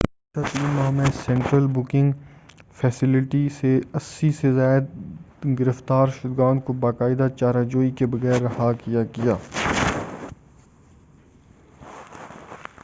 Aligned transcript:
گُذشتہ 0.35 0.59
3 0.59 0.69
ماہ 0.75 0.89
میں 0.91 1.09
central 1.15 1.65
booking 1.73 2.11
facility 2.79 3.41
سے 3.57 3.73
80 3.99 4.29
سے 4.39 4.51
زائد 4.53 4.85
گرفتار 5.59 6.07
شُدگان 6.15 6.59
کو 6.65 6.73
باقاعدہ 6.85 7.27
چارہ 7.39 7.63
جوئی 7.71 7.91
کے 7.99 8.05
بغیر 8.13 8.41
رہا 8.43 8.71
کیا 8.83 9.03
گیا 9.17 9.35